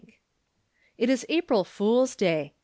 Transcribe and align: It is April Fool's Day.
It 0.97 1.11
is 1.11 1.27
April 1.29 1.63
Fool's 1.63 2.15
Day. 2.15 2.55